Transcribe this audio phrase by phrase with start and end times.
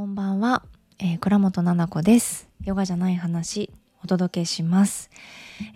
[0.00, 0.62] こんばんは、
[0.98, 2.48] えー、倉本々子です。
[2.64, 3.70] ヨガじゃない話
[4.02, 5.10] お届けします、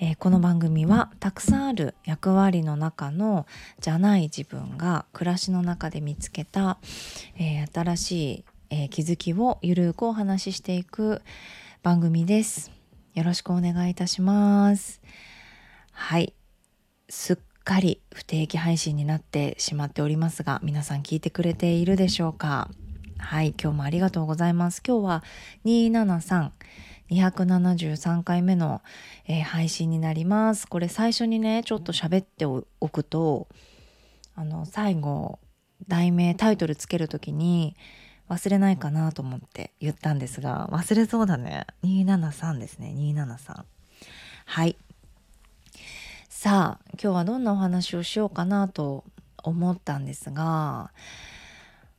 [0.00, 3.46] えー、この番組はたくさんある役割の中の
[3.80, 6.78] じゃない自分が暮らしの中で見つけた、
[7.36, 11.20] えー、新しい、え気づきをゆるくお話ししていく
[11.82, 12.72] 番組です。
[13.12, 15.02] よろしくお願いいたします。
[15.92, 16.32] はい。
[17.10, 22.70] すっかり不定期配信になってしまっておりますが皆さん聞いてくれているでしょうか？
[23.18, 24.82] はい今日もありがとうございます。
[24.86, 25.24] 今日は
[25.64, 26.50] 273
[27.10, 28.82] 273回目の、
[29.26, 30.66] えー、配信になります。
[30.66, 33.48] これ最初にねちょっと喋っておくと
[34.34, 35.38] あの最後
[35.88, 37.76] 題名タイトルつける時に
[38.28, 41.66] 忘れないかなと思って言ったんですが忘れそうだね。
[41.84, 43.64] 273ですね273
[44.46, 44.76] はい。
[46.28, 49.04] さあ今日はどんなお話をしようかなと
[49.42, 50.90] 思ったんですが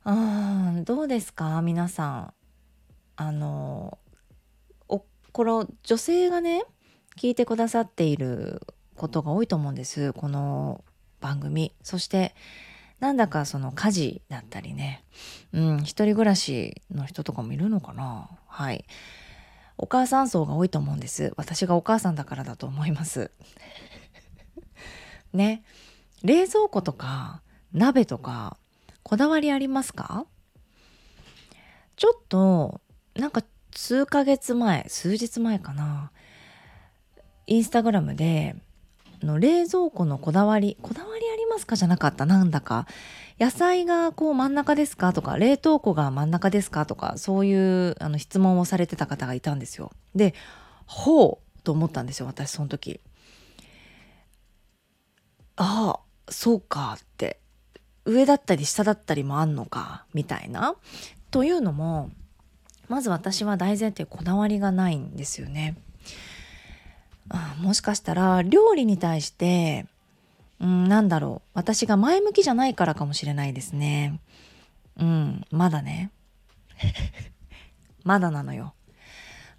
[0.08, 1.60] あどうですか？
[1.62, 2.32] 皆さん。
[3.16, 3.98] あの
[4.88, 6.62] おこの女性がね
[7.18, 8.62] 聞いてくださっている
[8.94, 10.12] ことが多いと思うんです。
[10.12, 10.84] この
[11.20, 11.72] 番組。
[11.82, 12.36] そして
[13.00, 15.02] なんだかその家事だったりね。
[15.52, 18.30] うん一人暮らしの人とかもいるのかな？
[18.46, 18.84] はい。
[19.76, 21.32] お母さん層が多いと思うんです。
[21.36, 23.32] 私がお母さんだからだと思います。
[25.34, 25.64] ね。
[26.22, 28.56] 冷蔵庫とか鍋とか
[29.08, 30.26] こだわりありますか？
[31.94, 32.80] ちょっと
[33.14, 36.10] なんか数ヶ月前数日前かな。
[37.46, 38.56] インスタグラムで
[39.22, 41.76] の冷蔵庫のこだわりこだわりありますか？
[41.76, 42.26] じゃなかった。
[42.26, 42.88] なんだか。
[43.38, 45.12] 野菜がこう真ん中ですか？
[45.12, 46.84] とか冷凍庫が真ん中ですか？
[46.84, 49.92] とかそういうあの質問をされてた方がいたんですよ。
[50.16, 50.34] で
[50.84, 53.00] ほうと思ったんですよ私その時。
[55.54, 57.38] ああそうかって。
[58.06, 60.76] 上だったり下だったりもあんのかみたいな。
[61.30, 62.10] というのも
[62.88, 65.76] まず私は大前提こだわりがないんですよね。
[67.60, 69.86] もしかしたら料理に対して
[70.60, 74.20] うんなんだろう私が前向きじゃないからかもしれないですね。
[74.98, 76.10] うんまだね。
[78.04, 78.74] まだなのよ。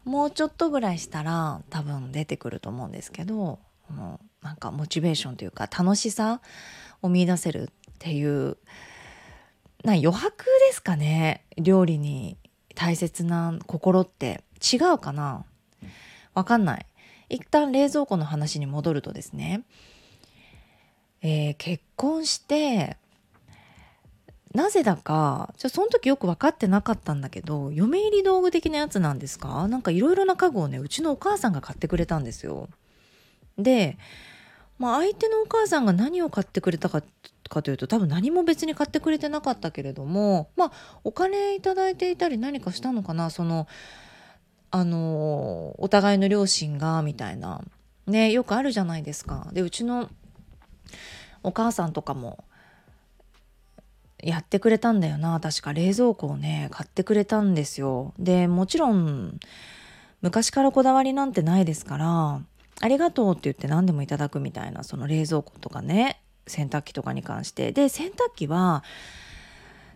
[0.05, 3.59] もうちょっとぐらいしたら多分出てくると思うんですけど
[3.89, 6.39] もうなんかモチベーションというか楽しさ
[7.01, 8.57] を見出せるっていう
[9.83, 11.43] な余白ですかね。
[11.57, 12.37] 料理に
[12.75, 15.45] 大切な心って違うかな。
[16.33, 16.85] わかんない。
[17.29, 19.63] 一旦冷蔵庫の話に戻るとですね、
[21.21, 22.97] えー、結婚して
[24.53, 29.67] なぜだかじゃその時よく分かってなかったんだけど嫁入り道具的なやつなんですか？
[29.67, 32.69] なんかいろいろな家具をねうちのお母さんが買ってくれたんですよ。
[33.57, 33.97] で
[34.77, 37.01] まあ、相手のお母さんが何を買ってくれたか
[37.49, 41.61] かというと多分何も別に買ってくれてなかったけれどもまあお金いい
[41.95, 43.67] ていたり何かしたのかなその
[44.69, 47.61] あのお互いの両親がみたいな
[48.05, 49.47] ねよくあるじゃないですか。
[49.53, 50.09] でうちの
[51.43, 52.43] お母さんとかも
[54.21, 58.13] やってくれたんだよな確か冷蔵庫をね買ってくれたんですよ。
[58.19, 59.39] でもちろん
[60.21, 62.41] 昔からこだわりなんてないですから
[62.79, 67.71] ありがとうって言って何でもいただくみたいなその冷蔵庫とかね洗濯機とかに関して。
[67.71, 68.83] で洗濯機は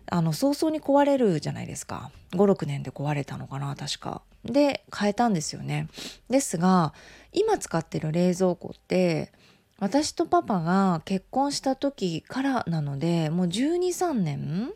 [0.08, 2.12] あの早々に壊れるじゃないですか。
[2.32, 4.22] 56年で壊れたのかな確か。
[4.44, 5.88] で変えたんですよね。
[6.30, 6.94] ですが
[7.32, 9.32] 今使ってる冷蔵庫って
[9.80, 14.74] 私とパパが結婚した時からなのでもう123年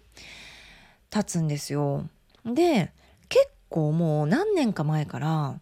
[1.10, 2.08] 経つんですよ。
[2.46, 2.92] で
[3.28, 5.60] 結構もう何年か前から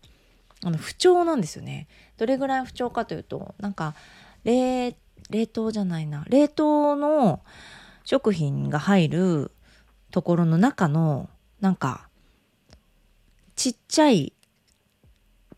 [0.63, 1.87] あの不調なんですよね。
[2.17, 3.95] どれぐらい不調かというとなんか
[4.43, 4.95] 冷
[5.29, 6.25] 冷凍じゃないな。
[6.27, 7.41] 冷凍の
[8.05, 9.51] 食品が入る
[10.11, 11.29] ところの中の
[11.61, 12.07] なんか
[13.55, 14.33] ちっちゃい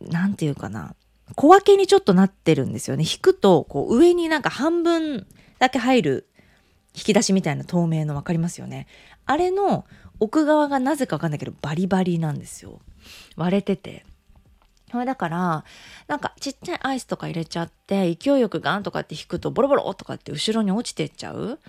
[0.01, 0.95] 何て言うかな。
[1.35, 3.03] 小分けにちょっとなってるんですよね。
[3.03, 5.25] 引くとこう上になんか半分
[5.57, 6.27] だけ入る
[6.93, 8.87] 引き出しみたいな透明の分かりますよね。
[9.25, 9.85] あれの
[10.19, 12.79] 奥側がなぜか分かんないけどバリバリなんですよ。
[13.35, 14.05] 割れてて。
[14.95, 15.65] それだから
[16.07, 21.59] なんかちっちゃいアイスとか入れちゃって勢いよくガンとかって引くとボロボロとかって後ろに落ちてっちゃう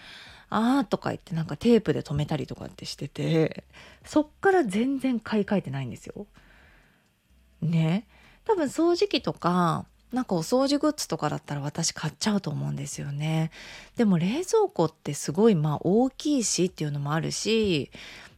[0.49, 3.65] あーとか言ってなんかテープで留めたりとかってしてて
[4.05, 6.27] そっから全然買い替えてないんですよ。
[7.63, 8.07] ね
[8.45, 13.51] 多分掃除機とかなんかお掃除グッズとかだったら私買っちゃうと思うんですよね。
[13.97, 17.91] でも冷蔵庫ってすごいまあ大きいしっていうのもあるし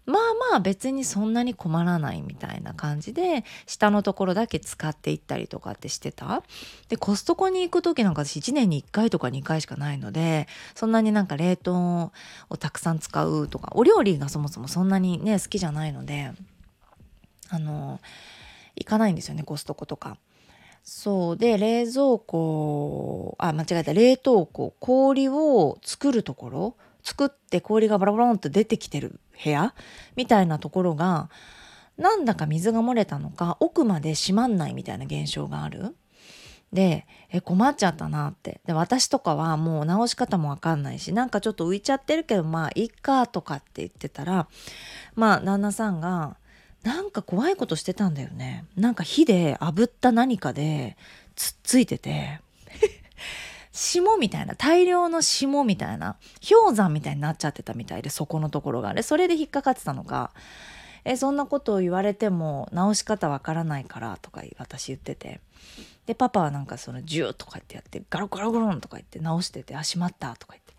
[0.09, 0.23] まあ
[0.53, 6.43] まあ別にそんなに困らないみたいな感じで下のところだけ使っていったりとかってしてた
[6.89, 12.11] でコストコに行く時なんか私1年に1回とか2回しかないのでそんなになんか冷凍
[12.49, 16.33] をたくさん使うとかお料理がそもそもそんなにね好きじゃないので
[17.51, 18.01] あの
[18.77, 20.17] 行かないんですよねコストコとか。
[20.85, 26.77] そうで冷蔵庫あ間違えた冷凍庫氷を作るところ
[27.09, 29.73] 作って氷がバラバランと出てきてる部屋？
[30.15, 31.31] みたいなところが
[31.97, 35.97] なんだか水が漏れたのか奥まで閉まんないみたいな現象がある？
[36.71, 38.61] でえ困っちゃったなって。
[38.67, 44.49] で私とかはもう直し方もわかんないしなんかちょっと浮いちゃってるけどまあいっかとかって言ってたら
[45.15, 46.37] まあ旦那さんが
[46.83, 48.67] なんか怖いことしてたんだよね。
[48.77, 50.99] なんか火で炙った何かで
[51.37, 52.41] つっついてて
[53.79, 56.17] 霜みたいな大量の霜みたいな
[56.49, 59.03] 氷山みたいになっちゃってたみたいでそこのところがあれ。
[59.03, 60.33] それで引っかかってたのか
[61.05, 65.41] えそんなことを言われても直し方わからないからとか私言ってて。
[66.07, 70.75] でパパはなんかそのジューとかってやってガロガロガロンとか言って直しててあしまったとか言って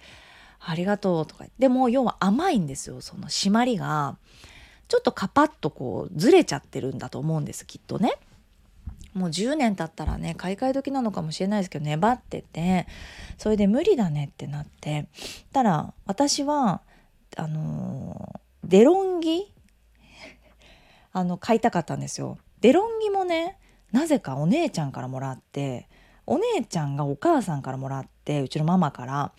[0.60, 1.56] ありがとうとか言って。
[1.60, 4.18] でも要は甘いんですよその締まりが。
[4.90, 8.18] ちょっとカパッとこうずれちゃってるんだと思うんですきっとね。
[9.13, 12.88] もう10年経ったらね買い替え時なのかもしれないですけど粘ってて
[13.38, 15.07] それで無理だねってなって
[15.51, 16.81] たら私は
[17.35, 19.53] あのデロンギ
[21.11, 22.38] あの買いたかったんですよ。
[22.61, 23.57] デロンギもね
[23.91, 25.88] なぜかお姉ちゃんからもらって
[26.25, 29.31] お姉ちゃんがお母さんからもらってうちのママから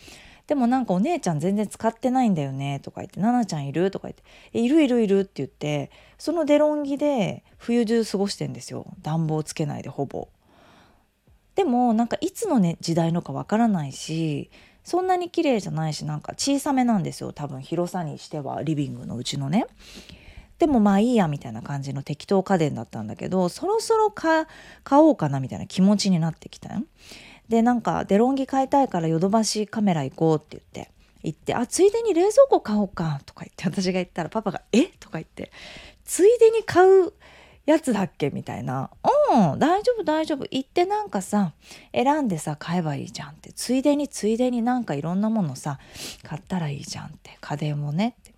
[0.50, 4.24] でもなんかお姉ちゃん全然使ってないんだよねとか言って「奈々ちゃんいる?」とか言って
[4.58, 10.26] 「いるいるいる」って言ってそのデロンギで冬中過ごしてんですよ暖房つけないでほぼ。
[11.54, 14.50] でもなんかいつの、ね、時代のかわからないし
[14.82, 19.66] そんなに綺麗じゃないしなんか小さめなんですよ多分広さにしてはリビングのうちのね。
[20.58, 24.46] でもまあいいやみたいな感じの適当家電だったんだけどそろそろ買
[24.90, 26.76] おうかなみたいな気持ちになってきた
[27.50, 30.92] でなんかデロンギ買いたいからヨドバシカメラ行こうって言って
[31.24, 34.84] 行ってあついでに冷蔵庫買おうかとか言って 私が言ったらパパが「え？
[35.00, 35.50] とか言って
[36.04, 37.12] ついでに買う
[37.66, 38.90] やつだっけみたいな
[39.32, 40.46] 「うん大丈夫大丈夫。
[40.50, 41.52] 行ってなんかさ
[41.92, 43.52] 選んでさ買えばいいじゃん」って。
[43.52, 45.80] ついでについでになんかいろんなものさ
[46.22, 47.36] 買ったらいいじゃんって。
[47.40, 48.32] 家電もねって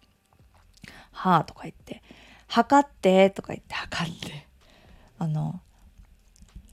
[1.13, 2.03] 「はあ」とか言って。
[2.49, 4.47] 測ってとか言って測って。
[5.19, 5.61] あの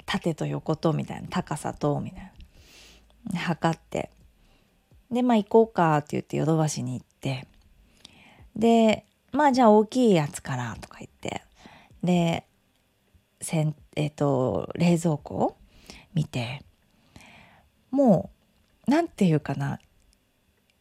[0.09, 2.31] 縦と横とみたいな高さとみたい
[3.31, 3.39] な。
[3.39, 4.09] 測って。
[5.11, 7.45] でまあ行こうかって言ってヨドバシに行って。
[8.55, 11.43] でまあじゃあ大きいやつからとか言って。
[12.03, 12.43] で
[13.39, 15.57] せんえっ、ー、と冷蔵庫を
[16.15, 16.63] 見て。
[17.91, 18.31] も
[18.87, 19.79] う何て言うかな。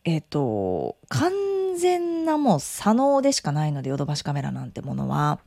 [0.05, 1.33] えっ、ー、と完
[1.79, 5.39] 全なもう左脳でしかないのでヨドバシカメラなんてものは。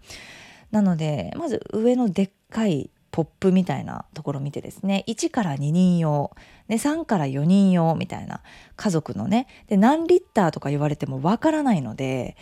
[0.70, 6.32] なのでまず上のでっかいポップみたいなところを見てですね1から2人用
[6.68, 8.42] で3から4人用みたいな
[8.76, 12.38] 家族のねで何リッターとか言われてもわからないので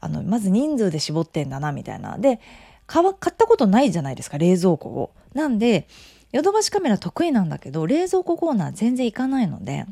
[0.00, 2.40] あのまず人数で絞ってんだなみたいなで
[2.86, 5.12] 買ったことないじゃないですか冷蔵庫を。
[5.34, 5.86] なんで
[6.32, 9.86] ヨドバシカメラ得意なんだけど冷蔵庫コーナー全然行かないので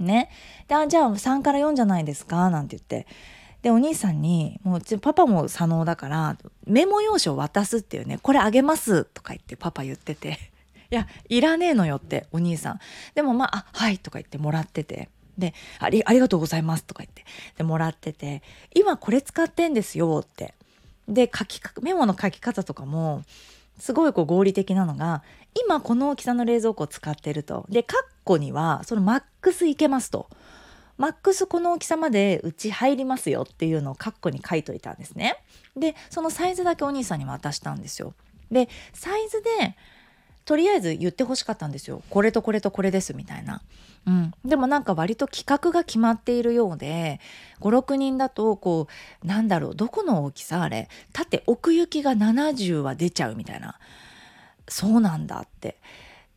[0.00, 0.30] ね。
[0.66, 3.06] で、あ、じゃあ3から4じゃないですかなんて言って。
[3.62, 6.36] で、お兄さんに、もうパパも左脳だから、
[6.66, 10.38] メモ用紙を渡すっていうね、これあげますとか言ってパパ言ってて。
[10.90, 12.80] いや、いらねえのよって、お兄さん。
[13.14, 15.08] でもまあ、はいとか言ってもらってて。
[15.38, 17.24] であり、ありがとうございますとか言って。
[17.56, 18.42] で、もらってて、
[18.74, 20.54] 今これ使ってんですよって。
[21.08, 23.24] で、書き、メモの書き方とかも、
[23.80, 25.22] すごいこう合理的なのが
[25.54, 30.28] 今この大きさの冷蔵庫を使ってるとでカッコにはそのマックスいけますと
[31.00, 35.42] マックスこの大きさまでうち入りますよっていうのをカッコに書いといたんですね。
[35.74, 38.12] でそのサイズだけお兄さんに渡したんですよ。
[38.50, 39.76] でサイズで
[40.44, 42.02] とりあえず言ってほしかったんですよ。
[42.10, 43.62] これとこれとこれですみたいな、
[44.06, 47.18] うん、でもなんか割と企画が決まっているようで
[47.60, 48.86] 56人だとこ
[49.24, 53.78] うなんだろうどこの大きさあれ縦奥行きが70は出ちゃうみたいな。
[54.68, 55.78] そうなんだって。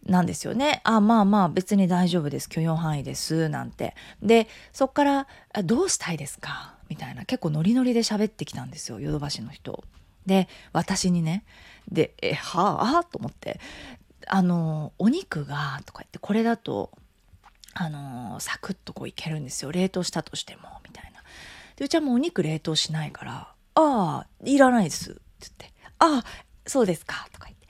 [0.05, 0.81] なんですよね。
[0.83, 3.95] あまあまあ別に大丈夫です許容範囲ですなんて。
[4.22, 5.27] でそっから
[5.63, 9.83] 「どうしたいですか?」みたいな結構ノリノリで喋ってきたんですよヨドバシの人。
[10.25, 11.43] で私にね
[11.91, 13.60] で「えはあ?」と思って
[14.27, 16.91] 「あのお肉が」とか言ってこれだと
[17.74, 21.22] あのサクッとこういけるんですよ冷凍したとしてもみたいな。
[21.75, 23.33] でうちはもうお肉冷凍しないから
[23.75, 26.24] 「ああいらないです」って言って「ああ
[26.67, 27.67] そうですか」とか言って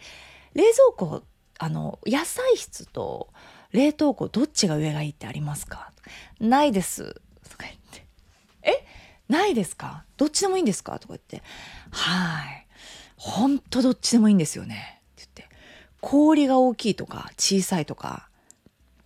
[0.54, 1.24] 冷蔵庫
[1.63, 3.29] あの野菜室と
[3.72, 5.93] 冷凍庫どっちが上がいいってありますか？
[6.41, 7.13] ないです。
[7.50, 8.05] とか言って。
[8.63, 8.86] え？
[9.29, 10.03] ないですか？
[10.17, 11.00] どっちでもいいんですか？
[11.00, 11.41] とか言って。
[11.89, 12.67] はい。
[13.15, 15.01] ほんとどっちでもいいんですよね。
[15.13, 15.55] って言って。
[16.01, 18.27] 氷が大きいとか小さいとか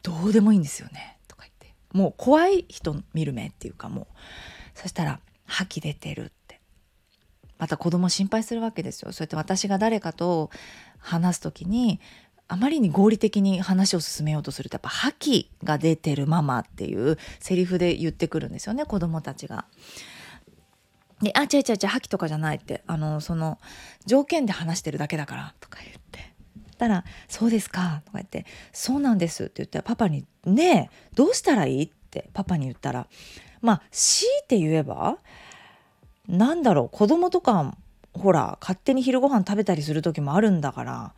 [0.02, 1.20] どうでもいいんですよね。
[1.28, 1.76] とか言って。
[1.94, 4.08] もう怖い人見る目っていうかもう。
[4.74, 6.60] そしたら「吐き出てる」って。
[7.60, 9.12] また子供心配するわけですよ。
[9.12, 10.50] そうやって私が誰かと
[11.00, 12.00] 話す時に
[12.50, 19.66] あまりに合理的に話を進めようとするとやっぱ覇気が出てるママっていうセリフで言ってくるんですよね子供たちが。
[21.22, 23.60] で「あ違う違う違う覇気とかじゃない」ってあのその
[24.06, 26.34] 条件で話してるだけだからとか言って
[26.78, 33.08] たら「そうですか」とか言って「そうなんです」って言ったらパパに「ねえどうしたらいい?」ってパパに言ったら
[33.62, 35.18] まあ強いて言えば
[36.28, 37.76] なんだろう子供とか
[38.14, 41.14] ほら勝手に昼ご飯食べたりする時もあるんだから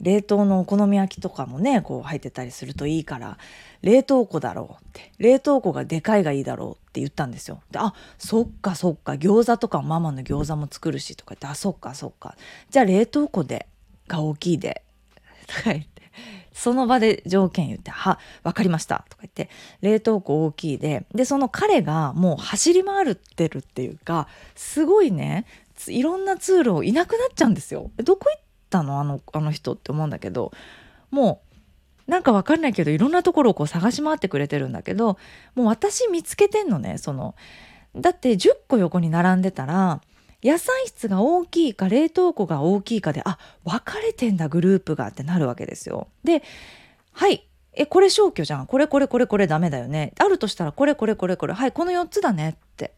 [0.00, 3.38] 冷凍のお好み焼きとかもねこう入ってたりするといいから
[3.82, 7.62] 冷凍庫だろうって冷凍庫がでかいがいいだろうって言ったんですよ。
[7.70, 12.36] であそっかそっか餃子とかママの餃子も作るしとか言ってあそっかそっか
[12.70, 13.66] じゃあ冷凍庫で
[14.08, 14.82] が大きいで
[15.46, 16.02] とか言って
[16.52, 19.50] その場で条件言って「は分かりました」とか言って
[19.82, 25.44] 冷凍庫大きいででその彼がもう走り回ってるっていうかすごいね
[25.88, 27.90] いろんな通路いなくなっちゃうんですよ。
[27.98, 28.42] どこ行っ
[28.76, 30.52] たのあのあの人って思うんだけど
[31.10, 31.42] も
[32.06, 35.18] うなんかわかんないけどいろんなところをこう探し回ってくれてるんだけど
[35.54, 37.34] もう私見つけてんのねその。
[37.96, 40.02] だって10個横に並んでたら
[40.44, 46.08] 野菜室が大きいか冷凍庫が大きいかであ分かれてんだグループがってなるわけですよ。
[46.22, 46.42] で
[47.12, 48.66] はいえこれ消去じゃん。
[48.66, 50.12] これこれこれこれダメだよね。
[50.18, 51.54] あるとしたらこれこれこれこれ。
[51.54, 52.95] はいこの4つだねって。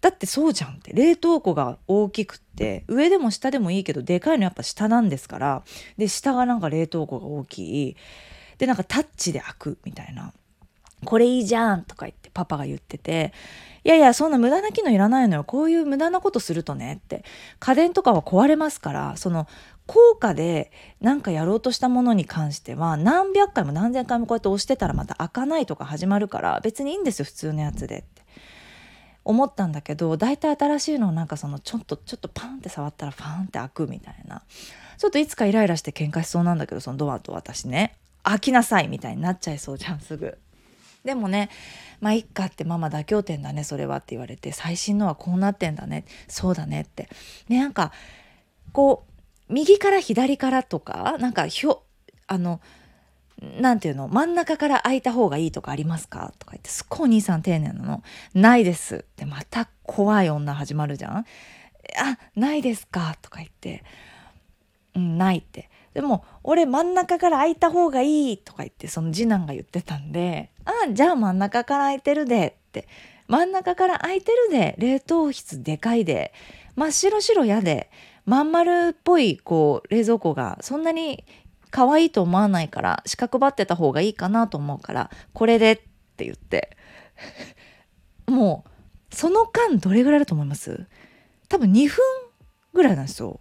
[0.00, 0.92] だってそうじゃんって。
[0.92, 5.62] 冷凍庫が大きくって上でも下でもいいけどでかいのやっぱ下なんですから。
[5.96, 7.96] で下がなんか冷凍庫が大きい。
[8.58, 10.32] でなんかタッチで開くみたいな。
[11.04, 13.32] これいいじゃんとか言ってパパが言ってて。
[13.84, 15.44] いやいやそんな無駄な機能いらないのよ。
[15.44, 17.24] こういう無駄なことするとねって。
[17.58, 19.48] 家電とかは壊れますからその
[19.86, 28.27] 効果で何かやろうとしたものに関しては何百回も何千回もこうやって押してたらまた開かないとか始まるから別にいいんですよ普通のやつでって。
[29.28, 34.42] 思ったんだけど大体新しいのをなんかそのちょっとちょっとパンって触ったらパンって開くみたいな。
[34.96, 37.94] ちょっといつかイライラして喧嘩しそうなんだけどそのドアと私ね。
[38.22, 40.38] 開きなさいみたいになっちゃいそうじゃんすぐ。
[41.04, 41.50] でもね
[42.00, 47.10] まあいっかってママ妥協点だねそれはって言われて最新のはこうなってんだねそうだねって。
[47.50, 47.92] ねなんか
[48.72, 49.04] こ
[49.48, 51.82] う右から左からとかなんかひょ
[52.26, 52.62] あの
[53.40, 54.08] なんていうの？
[54.08, 56.32] 真ん中から開いた方がいいとかありますか？
[56.38, 58.02] とか言ってすっごいお兄さん丁寧なの。
[58.34, 58.96] ないです。
[58.96, 61.16] ってまた怖い女始まるじゃん？
[61.18, 61.24] あ
[62.34, 63.16] ないですか？
[63.22, 63.84] とか言って。
[64.96, 65.70] うんないって。
[65.94, 68.38] でも俺真ん中から開いた方がいい！
[68.38, 72.56] とか言ってその次男が言ってたんであじゃあ真ん中から開いてるで。
[72.68, 72.88] って。
[73.28, 74.74] 真ん中から開いてるで。
[74.78, 76.32] 冷凍室でかいで。
[76.74, 77.90] 真っ白白やで。
[78.26, 81.24] まん丸っぽいこう冷蔵庫がそんなに
[81.70, 85.76] 可愛いと思わないから四角ばってた方がいいかなと思うからこれでっ
[86.16, 86.76] て言って。
[88.26, 90.86] もうその間どれぐらいだと思います？
[91.48, 91.96] 多分2分
[92.74, 93.40] ぐらいなんですよ。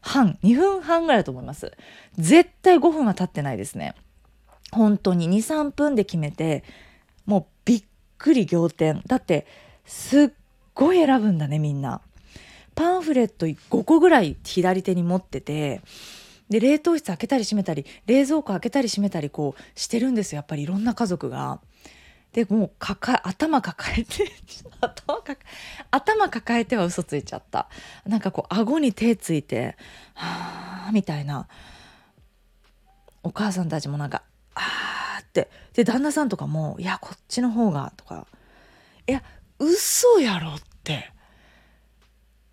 [0.00, 0.38] 半。
[0.42, 1.72] 2分半ぐらいだと思います。
[2.16, 3.94] 絶対5分は経ってないですね。
[4.72, 5.28] 本当に。
[5.28, 6.64] 23分で決めて
[7.26, 7.84] もうびっ
[8.18, 9.02] くり仰天。
[9.06, 9.46] だって
[9.84, 10.30] すっ
[10.74, 12.00] ごい選ぶんだねみんな。
[12.74, 15.82] パンフレット5個ぐらい左手に持ってて
[16.50, 20.38] で冷凍室開けたり閉めたり冷蔵庫開けたり閉めたりこうしてるんですよ。
[20.38, 21.60] やっぱりいろんな家族が。
[22.32, 24.30] でもう抱頭抱えて
[25.90, 27.68] 頭抱えては嘘ついちゃった。
[28.04, 29.76] なんかこう顎に手ついて
[30.14, 31.48] はあみたいな。
[33.22, 34.22] お母さんたちもなんか
[34.54, 35.50] あーって。
[35.72, 38.26] で旦那さんとかも「いやこっちの方が」とか
[39.06, 39.22] 「いや
[39.58, 41.12] 嘘やろ」って。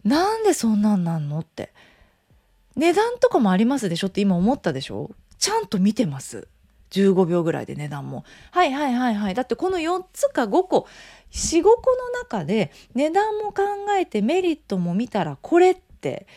[0.03, 1.73] なんでそんなんなんのって。
[2.77, 5.11] 値段とかもありますでしょって今思ったでしょ？
[5.37, 6.47] ちゃんと見てます。
[6.91, 8.23] 15秒ぐらいで値段も。
[8.51, 9.33] はいはいはいはい。
[9.33, 10.87] だってこの4つか5個
[11.31, 13.63] 45個の中で値段も考
[13.99, 16.27] えてメリットも見たらこれって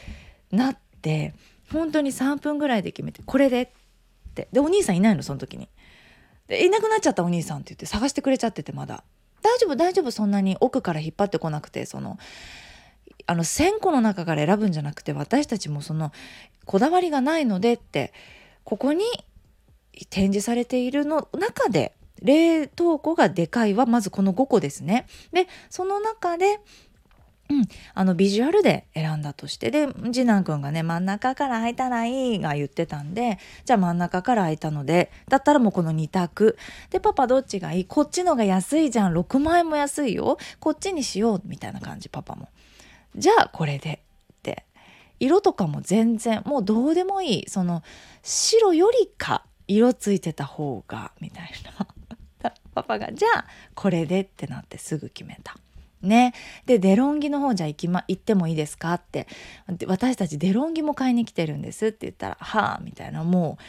[0.51, 1.35] なって
[1.73, 3.69] 本当に3分ぐらいで決めてこれでっ
[4.35, 4.49] て。
[4.51, 5.69] でお兄さんいないのその時に。
[6.49, 9.05] でいなくなっちゃったお兄さんって言って探してくれちゃっててまだ。
[9.43, 10.11] 大丈夫大丈夫。
[10.11, 12.19] そんなに奥から引っ張ってこなくてその
[13.31, 16.11] あの1,000個の中から選ぶんじゃなくて私たちもその
[16.65, 18.13] こだわりがないのでって
[18.65, 19.05] ここに
[20.11, 25.07] 展示されているの中で冷凍庫がでかいはまずこの5個ですね。
[25.33, 26.59] でその中で
[27.51, 36.57] うん、あのビジュアルで選んだとしてで次男くんがね真ん中から開いたらいいが言ってたんでじゃあ真ん中から開いたのでだったらもうこの2択。
[36.91, 37.85] でパパどっちがいい？
[37.85, 39.17] こっちのが安いじゃん。
[39.17, 40.39] 6万円も安いよ。
[40.59, 41.43] こっちにしよう。
[41.45, 42.49] みたいな感じパパも。
[43.17, 44.01] じゃあこれで
[44.33, 44.65] って
[45.19, 47.83] 色とかも全然もうどうでもいいその
[48.23, 51.51] 白よりか色ついてた方がみたい
[52.43, 55.57] な パパがじゃあこれでってなってすぐ決めた。
[56.03, 56.33] ね。
[56.67, 59.27] で、デロンギの方じゃ行きま、行ってもいいですかって。
[59.87, 63.63] 私たちデロンギも買いに来てるんですって言ったら、はあ、みたいな、もう、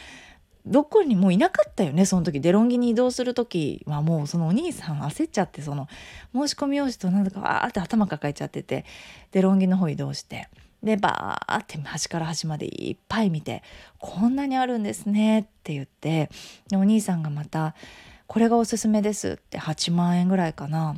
[0.64, 5.88] どこにもいなかったよねその時デロンギに移動する時はもうそのお兄さん焦っちゃってその
[6.32, 8.84] 申し込み用紙となんだかわーって頭抱えちゃってて
[9.32, 10.48] デロンギの方移動して
[10.82, 13.62] でバーって端から端までいっぱい見て
[13.98, 16.30] こんなにあるんですねって言って
[16.68, 17.74] でお兄さんがまた
[18.26, 20.96] 「これがおすすめです」って8万円ぐらいかな。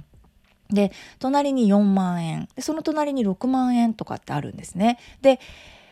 [0.70, 4.98] で隣に4万円でその隣に6万円とかってあるんですね。
[5.20, 5.38] で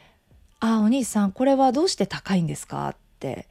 [0.61, 2.95] 「あお兄さんこれはどうして高いんですか?」
[3.31, 3.47] って。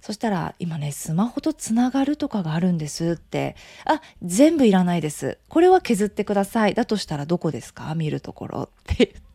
[0.00, 3.56] そしたら今ねスマホとつながるとかがあるんですって。
[3.84, 5.38] あ全部いらないです。
[5.48, 6.74] これは削ってください。
[6.74, 7.92] だとしたらどこですか？
[7.96, 9.26] 見るところって言って。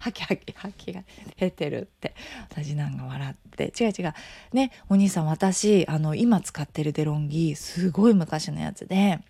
[0.00, 1.02] ハキハキハキが
[1.38, 2.14] 出てるって。
[2.50, 3.72] 私なんか笑って。
[3.80, 4.14] 違う違う。
[4.52, 9.20] ねお兄さん私あの今使ってるデロンギすごい昔のやつで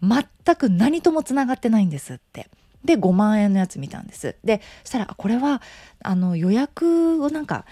[0.00, 2.48] 全く何ともつながってないんですって。
[2.84, 4.36] で5万円のやつ見たんです。
[4.44, 5.60] でそしたらこれは
[6.02, 7.66] あの予約をなんか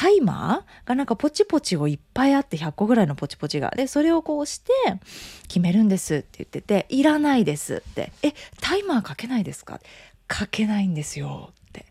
[0.00, 3.72] タイマーがなんかポチポチをいっぱいあって100個ぐらいのポチポチが。
[3.76, 4.70] で、それをこうして
[5.48, 8.12] 決めるんですって言ってて、いらないですって。
[8.22, 9.80] え、タイマーかけないですか？
[10.28, 11.86] かけないんですよって。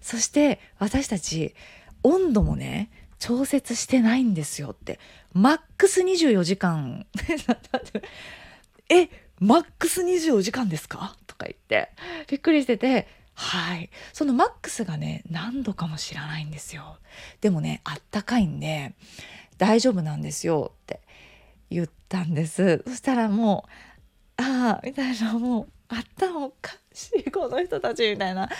[0.00, 1.56] そして私たち
[2.04, 5.00] 温度もね、調節してないんですよって。
[5.32, 7.06] マックス24時間。
[8.88, 9.08] え、
[9.40, 11.16] マックス24時間ですか？
[11.26, 11.90] とか言って、
[12.28, 13.08] びっくりしてて、
[13.40, 13.88] はい。
[14.12, 16.98] そのマックスがね何度かも知らないんですよ。
[17.40, 18.94] でもねあったかいんで
[19.58, 21.00] 大丈夫なんですよって
[21.70, 22.82] 言ったんです。
[22.84, 23.64] そしたらも
[24.38, 28.50] うああみたいなもう頭おかしいこの人たちみたいな。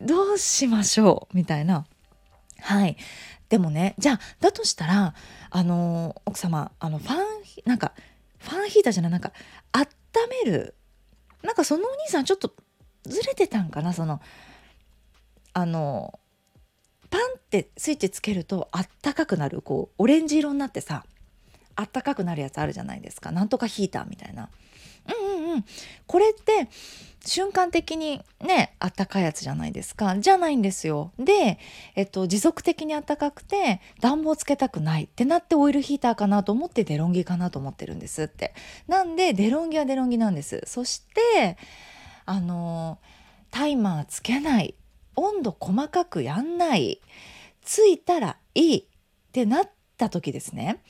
[0.00, 1.84] どうしましょうみたいな。
[2.60, 2.96] はい。
[3.50, 5.14] でもねじゃあだとしたら
[5.50, 7.16] あの奥様あのファン
[7.66, 7.92] なんか
[8.38, 9.32] ファンヒーターじゃないなんか
[9.72, 9.86] 温
[10.46, 10.74] める。
[11.42, 12.54] なんかそのお兄さんちょっと
[13.06, 13.92] ずれてたんかな？
[13.92, 14.20] その
[15.52, 16.18] あの
[17.08, 19.62] パンってスイッチつけるとあったかくなる。
[19.62, 21.04] こうオレンジ色になってさ
[21.74, 23.30] あったかくなるやつあるじゃないですか。
[23.32, 24.48] なんとかヒーターみたいな。
[25.08, 25.64] うんうんうん。
[26.06, 26.68] これって
[27.24, 30.16] 瞬間的にねあったかいやつじゃないですか。
[30.18, 31.12] じゃないんですよ。
[31.18, 31.60] で、
[31.94, 35.04] えっと、持続的にあったかくて暖房つけたくない。
[35.04, 38.52] ってなってオイルヒーターかなと思ってデロンギかなと思ってるんですって。
[38.88, 40.62] なんでデロンギはデロンギなんです。
[40.66, 41.02] そし
[41.34, 41.56] て
[42.26, 42.98] あの
[43.50, 44.74] タイマーつけない
[45.14, 47.00] 温度細かくやんない
[47.62, 48.84] ついたらいいっ
[49.32, 50.82] てなった時ですね。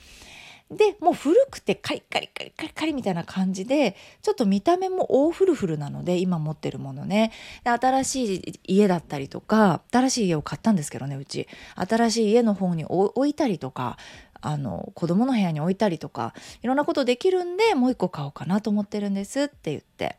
[0.69, 7.31] でもう古くてカリカリカリカリカリみたいな感じでちょっと見た目も大フルフルなので今持ってるものね。
[7.63, 11.47] で新しい家だったりとか新しい家を買ったんですけどねうち。
[11.75, 13.97] 新しい家の方に置いたりとか
[14.41, 20.17] あの子供の部屋に置いたりとかいろんなことできるんでもう一個買おうかなと思ってるんですって言って。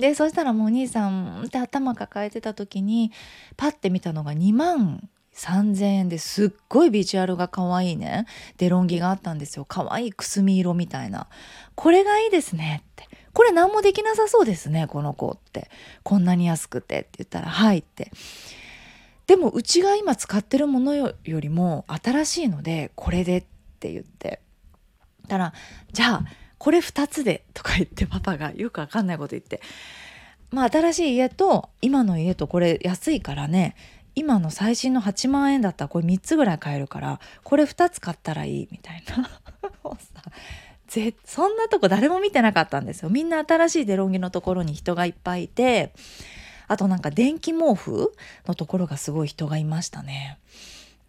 [0.00, 3.12] でそしたらもうお兄さんって頭抱えてた時に
[3.56, 8.26] パッて見たのが2万3,000円ですっごいビジュアルが可愛いね。
[8.56, 9.64] デロンギがあったんですよ。
[9.64, 11.28] 可愛いくすみ色みたいな。
[11.74, 13.08] これがいいですねって。
[13.32, 15.70] これ何もできなさそうですねこの子って。
[16.02, 18.10] こんなに安くてって言ったらはいって。
[19.26, 23.44] でもうちが今使ってるものよりも新しいのでこれでっ
[23.78, 24.40] て言って。
[25.28, 25.54] たら
[25.92, 26.24] じゃあ
[26.60, 29.62] これ2つでとか言ってパパがよくわかんないこと言って。
[30.50, 33.74] まあ新しい家と今の家とこれ安いからね
[34.14, 39.30] 今の最新の8万円だったらこれ3つぐらい買えるからこれ2つ買ったらいいみたいな。
[40.86, 43.08] ぜそんなとこ誰も見てなかったんですよ。
[43.08, 45.94] みんな新しいデロンギのところに人がいっぱいいて
[46.68, 48.12] あとなんか電気毛布
[48.46, 50.38] のところがすごい人がいましたね。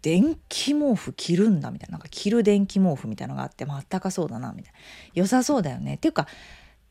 [0.02, 4.78] 電気毛布着るんだみたいななんか着る電気毛布みたいなのがあってまああったかそうだなみたいな。
[5.14, 5.94] 良さそうだよね。
[5.94, 6.26] っていうか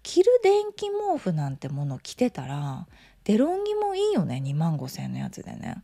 [0.01, 2.87] 着る電気毛布なんてもの着てたら
[3.25, 5.83] デロンギもいいよね2万5,000円のやつでね。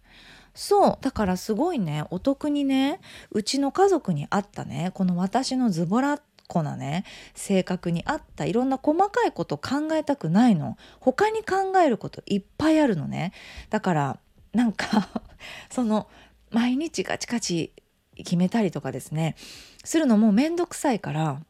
[0.56, 7.04] そうだからすごいねお得にねうちの家族に合ったねこの私のズボラっ子なね
[7.36, 10.78] 性格に合ったいろんな細かいこと考えたくないの。
[11.00, 13.34] 他に考えることいっぱいあるのね。
[13.70, 14.20] だから
[14.54, 15.10] なんか
[15.70, 16.08] その
[16.52, 17.72] 毎日ガチガチ
[18.16, 19.36] 決めたりとかですね。
[19.84, 21.42] するのもめんどくさいから。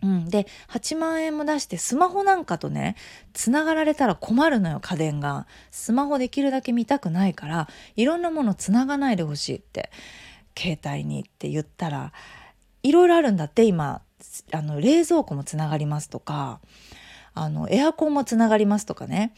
[0.00, 2.94] うん、で8万円も出してスマホなんかとね
[3.32, 5.46] つながられたら困るのよ家電が。
[5.70, 9.90] スマホできるだけ見たくないからいろんなものつながないでほしいって
[10.56, 12.12] 携帯にって言ったら。
[12.82, 14.02] いろいろあるんだって今
[14.52, 16.60] あの冷蔵庫もつながりますとか
[17.34, 19.32] あのエアコンもつながりますとかね。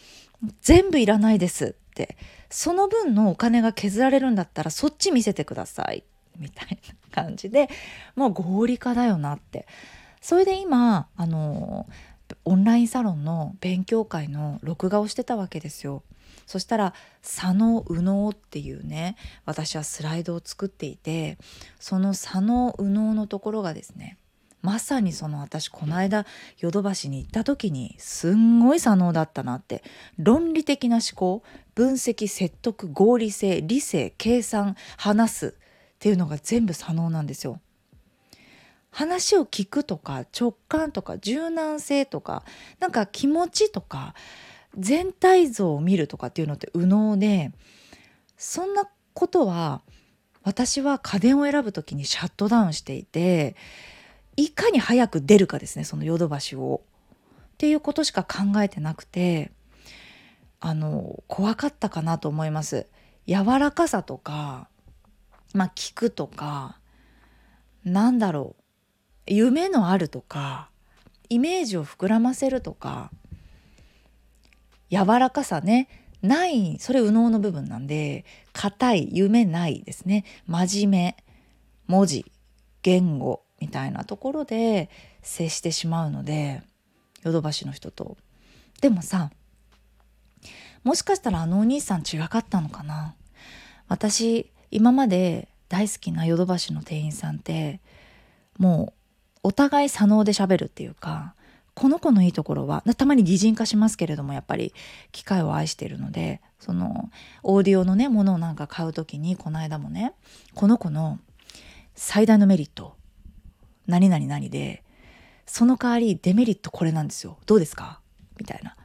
[0.63, 1.75] 全部いらないです。
[1.91, 2.17] って
[2.49, 6.05] その分のお金が削られるんだったらそっち見せてください
[6.39, 6.79] みたい
[7.13, 7.69] な感じで
[8.15, 9.67] もう合理化だよなって
[10.21, 11.87] それで今あの
[12.45, 16.05] オンラインサロンの勉強会の録画をしてたわけですよ。
[16.47, 21.39] そしたら「左脳右脳」っていうね私はスライドを作っていて
[21.79, 24.17] その左脳右脳のところがですね
[24.63, 26.27] まさにその私この間
[26.59, 29.83] ヨドバシに行った時にすんごい左脳だったなって
[30.19, 31.43] 論理的な思考
[31.75, 35.53] 分析説得合理性理性計算話すっ
[35.99, 37.61] ていうのが全部左脳なんですよ。
[38.91, 42.43] 話を聞くとか直感とか柔軟性とか
[42.81, 44.15] なんか気持ちとか
[44.77, 47.53] 全体像を見るとかっていうのって右脳で
[48.37, 49.83] そんなことは
[50.43, 53.55] 私は家電を選ぶ時にシャットダウンしていて
[54.41, 56.83] いかに早く出るかですねそのヨドバシを。
[57.55, 59.51] っていうことしか考えてなくて
[60.61, 62.87] あの怖かったかなと思います。
[63.27, 64.69] 柔らかさとか
[65.53, 66.79] まあ聞くとか
[67.85, 68.57] なんだろ
[69.29, 70.71] う夢のあるとか
[71.29, 73.11] イメージを膨らませるとか
[74.91, 75.89] 柔らかさね
[76.23, 81.17] ないそれ右脳の部分なんで硬い夢ないですね真面目
[81.87, 82.25] 文字
[82.83, 84.91] 言語みたいなところで
[85.23, 86.63] 接してしまうので
[87.23, 88.17] ヨドバシの人と。
[88.81, 89.31] でもさ
[90.83, 93.15] もしかしたらあのお兄さん違かったのかな？
[93.89, 97.81] 私今まで大好きなヨドバシの店員さんって
[98.59, 101.35] もうお互い左脳で喋るっていうか
[101.75, 104.75] この子のいいところはたまに擬人化しますけれどもやっぱり
[105.13, 107.11] 機械を愛しているのでその
[107.43, 110.13] オーディオのねものをなんか買う時にこの間もね
[110.55, 111.19] この子の
[111.95, 112.97] 最大のメリット
[113.87, 114.85] 何々何で
[115.47, 117.39] その代わりデメリットこれなんですよ。
[117.47, 118.01] どうですか？
[118.39, 118.77] みたいな。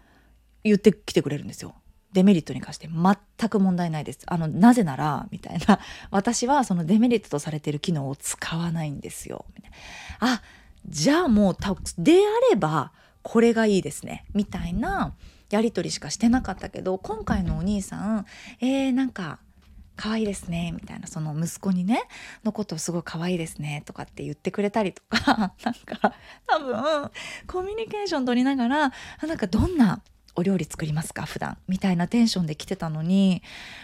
[0.64, 1.76] 言ってきてくれるんですよ。
[2.14, 2.88] デメリットに関して。
[2.88, 4.20] 全く問題ないです。
[4.26, 5.80] あのなぜならみたいな。
[6.10, 9.46] 私はそのデメリットとされてる機能を使わないんですよ。
[9.56, 9.78] みたいな。
[10.34, 10.42] あ
[10.88, 14.26] じゃあもうたであればこれがいいですね。
[14.34, 15.14] みたいな
[15.52, 18.26] やり取りしかしてなかったけど今回のお兄さん
[18.60, 19.40] えー、なんか
[19.96, 22.04] 可愛いですねみたいなその息子にね
[22.44, 26.14] のことをすごい可愛いですねとかって言ってくれたりとか なんか
[26.48, 27.12] 多分
[27.48, 28.94] コミュニケーション取りながら
[29.26, 30.02] なんかどんな
[30.36, 33.42] お料理作りますか普段みたいなテンションで来てたのに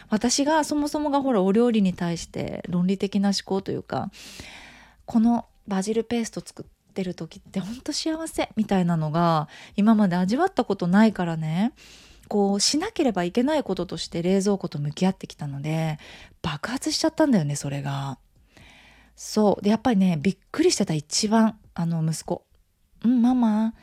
[0.10, 4.12] 私がそもそもがほらお料理に対して論理的な思考というか
[5.06, 9.48] このバジルペースト作ってる時ってほんと幸せみたいなのが
[9.78, 11.72] 今まで味わったことないからね
[12.32, 16.00] こうしなければいけないこととして冷蔵庫と向き合ってきたので
[16.42, 18.20] 爆発しちゃったんだよねそれが。
[19.18, 22.46] そうでやっぱりねびっくりしてた一番あの息子
[23.04, 23.74] 「うんママ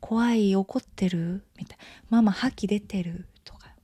[0.00, 1.84] 怖い怒ってる?」みたいな
[2.18, 3.26] 「ママ覇気出てる?」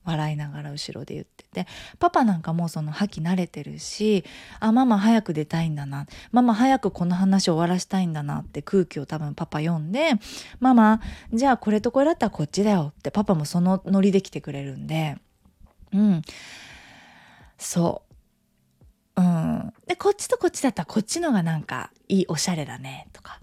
[0.03, 1.67] 笑いながら後ろで言ってて。
[1.99, 4.23] パパなんかもうその覇気慣れてるし
[4.59, 6.07] あママ早く出たいんだな。
[6.31, 10.13] ママ早くこの話終わらしたいんだなって空気を多分パパ読んで
[10.59, 11.01] ママ
[11.33, 15.17] じゃあこれとこれだったらこっちだよってパパもそのノリで来てくれるんで。
[15.93, 16.21] うん。
[17.57, 18.03] そ
[19.17, 19.21] う。
[19.21, 19.73] うん。
[19.87, 23.39] でこっちとこっちだったらこっちのがなんかいいおしゃれだねとか。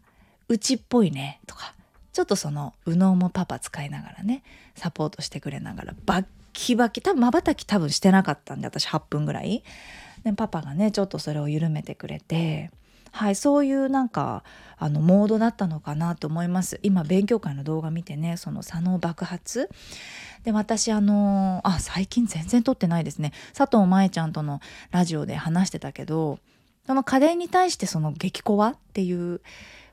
[0.48, 1.74] うちっぽいねとか。
[2.12, 4.42] ちょっとその右脳もパパ使いながらね
[4.74, 9.62] サポートしてくれながらバッキバキ多分まばたき多分してなかったんで私8分ぐらい。
[10.24, 12.70] でパパがねちょっとそれを緩めてくれて。
[13.10, 14.44] はいそういうなんか
[14.76, 16.78] あのモードだったのかなと思います。
[16.82, 19.70] 今勉強会の動画見てねその左脳爆発。
[20.44, 23.32] で私あのあ最近全然撮ってないですね。
[23.56, 26.38] 佐藤舞ちゃんとのラジオで話してたけど
[26.86, 29.40] その家電に対してその激コワっていう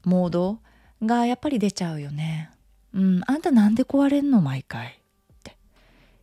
[0.04, 0.60] モード
[1.02, 2.52] がやっぱり出ちゃうよね。
[2.94, 4.42] うん、あんたなんで壊れんの？
[4.42, 5.02] 毎回。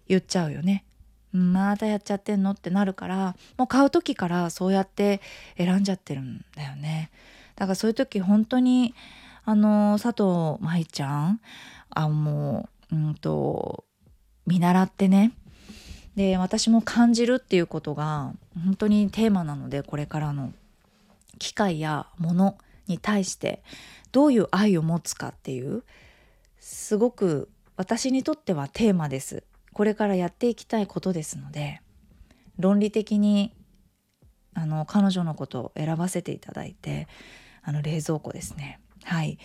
[0.08, 0.84] 言っちゃうよね。
[1.32, 2.50] またやっちゃってんの？
[2.50, 5.20] ってなるからもう買う時からそうやって
[5.56, 7.10] 選んじゃってるんだよね。
[7.56, 8.94] だからそういう時本当に
[9.44, 11.40] あの佐藤舞ちゃん
[11.90, 13.84] あもううんと
[14.46, 15.32] 見習ってね
[16.16, 18.32] で私も感じるっていうことが
[18.64, 20.52] 本当にテーマなのでこれからの
[21.38, 23.62] 機械や物に対して
[24.12, 25.82] どういう愛を持つかっていう
[26.60, 31.80] すごく私にとってはテーマですこれからやっていきたいことですので
[32.58, 33.52] 論理的に
[34.54, 37.08] あの彼女のことを選ばせていただいて
[37.62, 38.80] あの冷蔵庫ですね。
[39.04, 39.38] はい。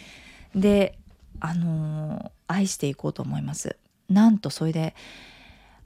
[0.56, 0.98] で
[1.40, 3.78] あの愛していこうと思います。
[4.10, 4.96] なんとそれで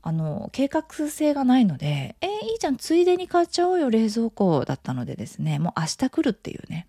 [0.02, 5.60] あの計画性がないので「えー、いいじゃんついでに買っちゃおうよ冷蔵庫」だったのでですね。
[5.60, 6.88] もう明日来るっていうね。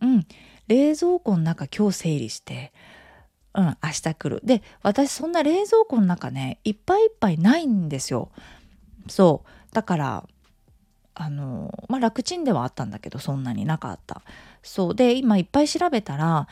[0.00, 0.26] うん。
[0.68, 2.72] 冷蔵庫の中今日整理して
[3.58, 4.40] うん明日来る。
[4.44, 8.30] で私そんな冷蔵庫の中ねいっぱいいっぱいないんですよ。
[9.08, 9.74] そう。
[9.74, 10.24] だから
[11.14, 14.22] あのまあ楽ちんではあったんだけどそんなになかった。
[14.62, 14.94] そう。
[14.94, 16.46] で今いっぱい調べたら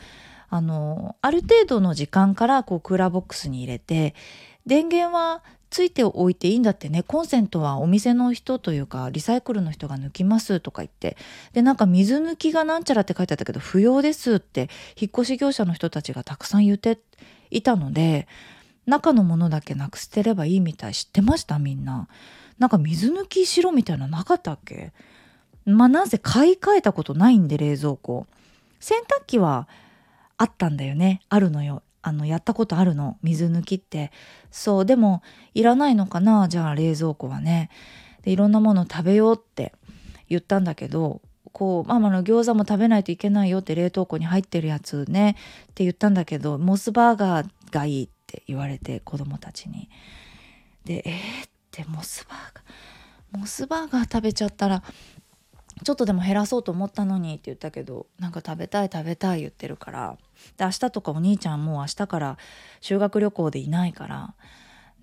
[0.49, 4.13] あのある程度の時間からこうクーラーボックスに入れて
[4.65, 7.03] 電源はついておいていいんだってね。
[7.03, 11.17] コンセントはお店の人というかリサイクルの人が抜きますとか言って。
[11.53, 16.99] でなんか水抜きがなんちゃらって書いてあったけど不要ですって引っ越し業者の人たちがたくさん言って
[17.51, 18.27] いたので
[18.85, 21.59] 中のものだけなく捨てればいいみたい知ってました？
[21.59, 22.07] みんな。
[22.57, 24.93] なんか水抜きしろみたいななかったっけ？
[25.65, 28.25] まあなぜ買い替えたことないんで冷蔵庫。
[28.79, 29.67] 洗濯機は
[30.37, 31.21] あったんだよね。
[31.27, 31.83] あるのよ。
[32.01, 33.17] あのやったことあるの？
[33.21, 34.11] 水抜きって。
[34.51, 35.21] そうでも
[35.53, 36.47] いらないのかな？
[36.47, 37.69] じゃあ冷蔵庫はね。
[38.21, 39.73] でいろんなもの食べようって
[40.29, 45.35] 言ったんだけどこうママの餃子も食べないといけないよって冷凍庫に入ってるやつね。
[45.63, 49.89] って言ったんだけどモスバーガーがいいって言われて子供たちに。
[50.85, 52.63] でえー、ってモスバーガー。
[53.39, 54.81] モスバーガー食べちゃったら
[55.83, 60.17] ちょっとでも減らそうと思ったのにって言ったけどなんか食べたい食べたい言ってるから
[60.57, 62.37] で明日とかお兄ちゃんもう明日から
[62.81, 64.33] 修学旅行でいないから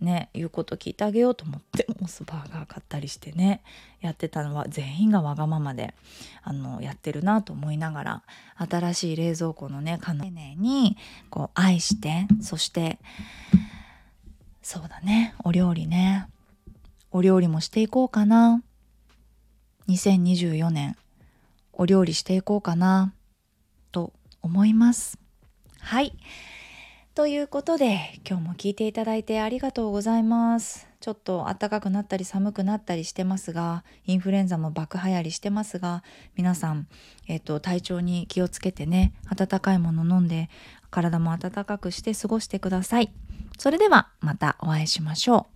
[0.00, 3.62] ね言うこと聞いてあげようと思ってモスバーガー買ったりしてね
[4.00, 5.94] やってたのは全員がわがままで
[6.42, 8.22] あのやってるなと思いながら
[8.56, 10.96] 新しい冷蔵庫のね丁寧に
[11.30, 12.98] こう愛してそして
[14.62, 16.26] そうだねお料理ね
[17.10, 18.60] お料理もしていこうかな。
[19.88, 20.96] 2024年
[21.72, 23.12] お料理していこうかな
[23.92, 25.18] と思います。
[25.80, 26.16] はい。
[27.14, 30.88] ということで今日も聞いていただいてありがとうございます。
[31.00, 36.02] ちょっと暖かくなったり寒くなったりしてますがインフルエンザも爆流行りしてますが
[36.34, 36.88] 皆さん、
[37.28, 40.48] えーと、体調に気をつけてね温かいもの飲んで
[40.90, 43.12] 体も温かくして過ごしてください。
[43.58, 45.53] それではまたお会いしましょう。